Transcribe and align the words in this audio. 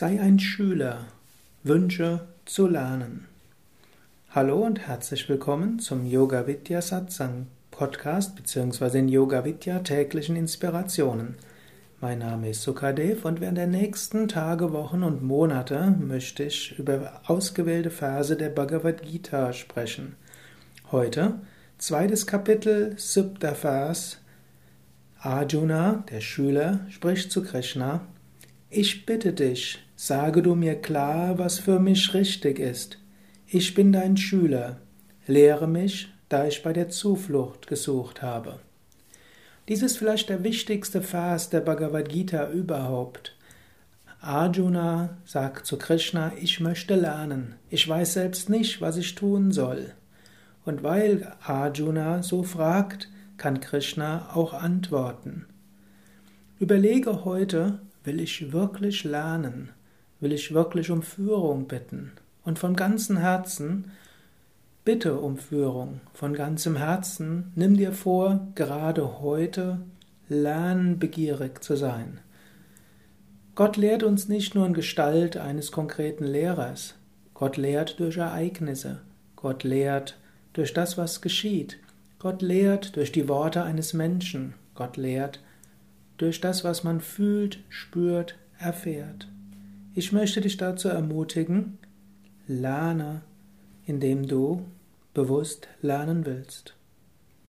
Sei 0.00 0.18
ein 0.18 0.38
Schüler. 0.38 1.08
Wünsche 1.62 2.26
zu 2.46 2.66
lernen. 2.66 3.26
Hallo 4.30 4.64
und 4.64 4.78
herzlich 4.78 5.28
willkommen 5.28 5.78
zum 5.78 6.06
Yoga 6.06 6.46
Vidya 6.46 6.80
Satsang 6.80 7.48
Podcast 7.70 8.34
bzw. 8.34 8.88
den 8.92 9.08
Yoga 9.10 9.44
Vidya 9.44 9.80
täglichen 9.80 10.36
Inspirationen. 10.36 11.34
Mein 12.00 12.20
Name 12.20 12.48
ist 12.48 12.62
Sukadev 12.62 13.26
und 13.26 13.42
während 13.42 13.58
der 13.58 13.66
nächsten 13.66 14.26
Tage, 14.26 14.72
Wochen 14.72 15.02
und 15.02 15.22
Monate 15.22 15.94
möchte 16.00 16.44
ich 16.44 16.78
über 16.78 17.20
ausgewählte 17.26 17.90
Verse 17.90 18.34
der 18.34 18.48
Bhagavad 18.48 19.02
Gita 19.02 19.52
sprechen. 19.52 20.16
Heute 20.90 21.40
zweites 21.76 22.26
Kapitel, 22.26 22.94
siebter 22.96 23.54
Vers. 23.54 24.18
Arjuna, 25.18 26.04
der 26.10 26.22
Schüler, 26.22 26.80
spricht 26.88 27.30
zu 27.30 27.42
Krishna 27.42 28.00
ich 28.70 29.04
bitte 29.04 29.32
dich, 29.32 29.80
sage 29.96 30.42
du 30.42 30.54
mir 30.54 30.76
klar, 30.76 31.38
was 31.38 31.58
für 31.58 31.80
mich 31.80 32.14
richtig 32.14 32.60
ist. 32.60 32.98
Ich 33.48 33.74
bin 33.74 33.92
dein 33.92 34.16
Schüler. 34.16 34.78
Lehre 35.26 35.66
mich, 35.66 36.08
da 36.28 36.46
ich 36.46 36.62
bei 36.62 36.72
der 36.72 36.88
Zuflucht 36.88 37.66
gesucht 37.66 38.22
habe. 38.22 38.60
Dies 39.68 39.82
ist 39.82 39.98
vielleicht 39.98 40.28
der 40.28 40.44
wichtigste 40.44 41.02
Vers 41.02 41.50
der 41.50 41.60
Bhagavad 41.60 42.08
Gita 42.08 42.50
überhaupt. 42.50 43.36
Arjuna 44.20 45.16
sagt 45.24 45.66
zu 45.66 45.76
Krishna, 45.76 46.32
ich 46.40 46.60
möchte 46.60 46.94
lernen, 46.94 47.56
ich 47.70 47.88
weiß 47.88 48.12
selbst 48.12 48.50
nicht, 48.50 48.80
was 48.80 48.96
ich 48.96 49.16
tun 49.16 49.50
soll. 49.50 49.92
Und 50.64 50.84
weil 50.84 51.32
Arjuna 51.42 52.22
so 52.22 52.44
fragt, 52.44 53.08
kann 53.36 53.60
Krishna 53.60 54.30
auch 54.34 54.52
antworten. 54.52 55.46
Überlege 56.60 57.24
heute, 57.24 57.80
Will 58.04 58.20
ich 58.20 58.52
wirklich 58.52 59.04
lernen? 59.04 59.70
Will 60.20 60.32
ich 60.32 60.54
wirklich 60.54 60.90
um 60.90 61.02
Führung 61.02 61.66
bitten? 61.66 62.12
Und 62.44 62.58
von 62.58 62.74
ganzem 62.74 63.18
Herzen 63.18 63.90
bitte 64.84 65.18
um 65.20 65.36
Führung. 65.36 66.00
Von 66.14 66.32
ganzem 66.32 66.76
Herzen 66.76 67.52
nimm 67.54 67.76
dir 67.76 67.92
vor, 67.92 68.48
gerade 68.54 69.20
heute 69.20 69.80
lernbegierig 70.28 71.62
zu 71.62 71.76
sein. 71.76 72.20
Gott 73.54 73.76
lehrt 73.76 74.02
uns 74.02 74.28
nicht 74.28 74.54
nur 74.54 74.66
in 74.66 74.72
Gestalt 74.72 75.36
eines 75.36 75.70
konkreten 75.70 76.24
Lehrers. 76.24 76.94
Gott 77.34 77.56
lehrt 77.56 78.00
durch 78.00 78.16
Ereignisse. 78.16 79.02
Gott 79.36 79.64
lehrt 79.64 80.18
durch 80.54 80.72
das, 80.72 80.96
was 80.96 81.20
geschieht. 81.20 81.78
Gott 82.18 82.40
lehrt 82.40 82.96
durch 82.96 83.12
die 83.12 83.28
Worte 83.28 83.62
eines 83.62 83.92
Menschen. 83.92 84.54
Gott 84.74 84.96
lehrt 84.96 85.40
durch 86.20 86.40
das, 86.40 86.64
was 86.64 86.84
man 86.84 87.00
fühlt, 87.00 87.60
spürt, 87.68 88.36
erfährt. 88.58 89.28
Ich 89.94 90.12
möchte 90.12 90.40
dich 90.40 90.56
dazu 90.56 90.88
ermutigen, 90.88 91.78
lerne, 92.46 93.22
indem 93.86 94.28
du 94.28 94.64
bewusst 95.14 95.68
lernen 95.80 96.26
willst. 96.26 96.74